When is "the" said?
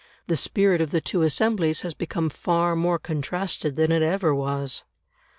0.25-0.35, 0.89-0.99